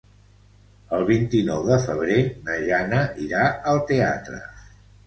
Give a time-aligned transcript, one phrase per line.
[0.99, 2.17] El vint-i-nou de febrer
[2.49, 4.43] na Jana irà al teatre.